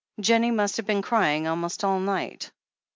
"Jennie 0.19 0.49
must 0.49 0.77
have 0.77 0.87
been 0.87 1.03
crying 1.03 1.47
almost 1.47 1.83
all 1.83 1.99
night." 1.99 2.51